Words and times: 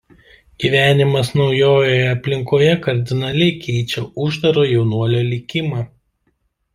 Gyvenimas 0.63 1.27
naujoje 1.41 1.99
aplinkoje 2.13 2.71
kardinaliai 2.87 3.53
keičia 3.67 4.03
uždaro 4.25 4.65
jaunuolio 4.71 5.21
likimą. 5.29 5.83